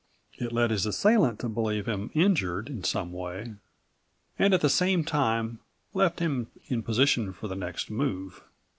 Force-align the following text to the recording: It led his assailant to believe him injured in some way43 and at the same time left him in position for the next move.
It 0.39 0.51
led 0.51 0.71
his 0.71 0.87
assailant 0.87 1.37
to 1.41 1.47
believe 1.47 1.85
him 1.87 2.09
injured 2.15 2.69
in 2.69 2.83
some 2.83 3.11
way43 3.11 3.57
and 4.39 4.51
at 4.55 4.61
the 4.61 4.67
same 4.67 5.03
time 5.03 5.59
left 5.93 6.17
him 6.19 6.49
in 6.65 6.81
position 6.81 7.31
for 7.33 7.47
the 7.47 7.55
next 7.55 7.91
move. 7.91 8.43